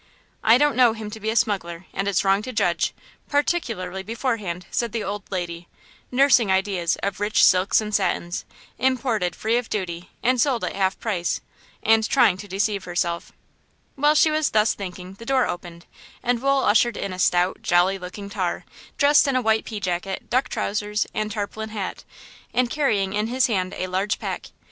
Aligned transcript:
"I 0.43 0.57
don't 0.57 0.75
know 0.75 0.93
him 0.93 1.11
to 1.11 1.19
be 1.19 1.29
a 1.29 1.35
smuggler, 1.35 1.85
and 1.93 2.07
it's 2.07 2.23
wrong 2.25 2.41
to 2.41 2.51
judge, 2.51 2.91
particularly 3.29 4.01
beforehand," 4.01 4.65
said 4.71 4.93
the 4.93 5.03
old 5.03 5.21
lady, 5.31 5.67
nursing 6.09 6.51
ideas 6.51 6.95
of 7.03 7.19
rich 7.19 7.43
silks 7.43 7.79
and 7.81 7.93
satins, 7.93 8.43
imported 8.79 9.35
free 9.35 9.57
of 9.57 9.69
duty 9.69 10.09
and 10.23 10.41
sold 10.41 10.63
at 10.63 10.75
half 10.75 10.99
price, 10.99 11.39
and 11.83 12.09
trying 12.09 12.35
to 12.37 12.47
deceive 12.47 12.85
herself 12.85 13.31
While 13.93 14.15
she 14.15 14.31
was 14.31 14.49
thus 14.49 14.73
thinking 14.73 15.13
the 15.19 15.23
door 15.27 15.45
opened 15.47 15.85
and 16.23 16.41
Wool 16.41 16.63
ushered 16.63 16.97
in 16.97 17.13
a 17.13 17.19
stout, 17.19 17.61
jolly 17.61 17.99
looking 17.99 18.27
tar, 18.31 18.65
dressed 18.97 19.27
in 19.27 19.35
a 19.35 19.41
white 19.43 19.65
pea 19.65 19.79
jacket, 19.79 20.31
duck 20.31 20.49
trousers 20.49 21.05
and 21.13 21.31
tarpaulin 21.31 21.69
hat, 21.69 22.05
and 22.55 22.71
carrying 22.71 23.13
in 23.13 23.27
his 23.27 23.45
hand 23.45 23.75
a 23.77 23.85
large 23.85 24.17
pack. 24.17 24.47